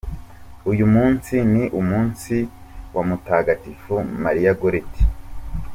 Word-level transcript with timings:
Uyu 0.71 0.85
munsi 0.93 1.33
ni 1.51 1.63
umunsi 1.79 2.35
wa 2.93 3.03
Mutagatifu 3.07 3.95
Maria 4.23 4.51
Goretti. 4.61 5.01